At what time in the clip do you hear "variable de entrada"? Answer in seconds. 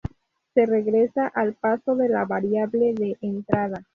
2.25-3.85